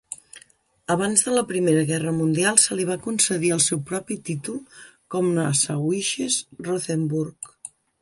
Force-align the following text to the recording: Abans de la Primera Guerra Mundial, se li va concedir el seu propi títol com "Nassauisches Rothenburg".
Abans 0.93 1.23
de 1.27 1.33
la 1.35 1.43
Primera 1.51 1.83
Guerra 1.89 2.13
Mundial, 2.21 2.57
se 2.65 2.79
li 2.81 2.87
va 2.93 2.97
concedir 3.05 3.53
el 3.59 3.63
seu 3.67 3.83
propi 3.93 4.19
títol 4.31 4.61
com 5.17 5.33
"Nassauisches 5.39 6.43
Rothenburg". 6.71 7.57